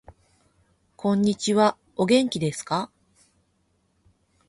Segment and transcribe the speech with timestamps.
[0.95, 2.89] こんにちはお元気ですか